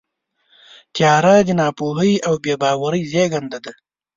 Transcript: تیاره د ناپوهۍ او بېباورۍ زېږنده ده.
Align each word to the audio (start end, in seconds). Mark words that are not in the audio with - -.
تیاره 0.95 1.35
د 1.47 1.49
ناپوهۍ 1.59 2.13
او 2.27 2.33
بېباورۍ 2.43 3.01
زېږنده 3.11 3.59
ده. 3.65 3.73